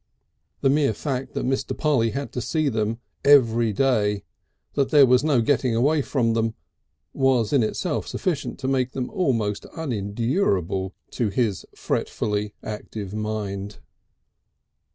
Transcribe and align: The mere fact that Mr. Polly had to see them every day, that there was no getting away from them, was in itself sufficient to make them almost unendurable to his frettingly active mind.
The 0.61 0.69
mere 0.71 0.95
fact 0.95 1.35
that 1.35 1.45
Mr. 1.45 1.77
Polly 1.77 2.09
had 2.09 2.31
to 2.31 2.41
see 2.41 2.69
them 2.69 2.97
every 3.23 3.71
day, 3.71 4.23
that 4.73 4.89
there 4.89 5.05
was 5.05 5.23
no 5.23 5.41
getting 5.41 5.75
away 5.75 6.01
from 6.01 6.33
them, 6.33 6.55
was 7.13 7.53
in 7.53 7.61
itself 7.61 8.07
sufficient 8.07 8.57
to 8.61 8.67
make 8.67 8.93
them 8.93 9.11
almost 9.11 9.67
unendurable 9.77 10.95
to 11.11 11.29
his 11.29 11.67
frettingly 11.75 12.53
active 12.63 13.13
mind. 13.13 13.77